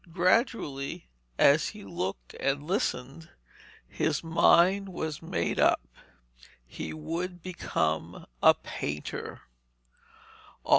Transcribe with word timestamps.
Gradually, 0.11 1.05
as 1.37 1.67
he 1.67 1.83
looked 1.83 2.33
and 2.39 2.63
listened, 2.63 3.29
his 3.87 4.23
mind 4.23 4.89
was 4.89 5.21
made 5.21 5.59
up. 5.59 5.87
He 6.65 6.91
would 6.91 7.43
become 7.43 8.25
a 8.41 8.55
painter. 8.55 9.41